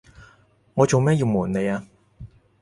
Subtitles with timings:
[0.73, 1.85] 我做咩要暪你呀？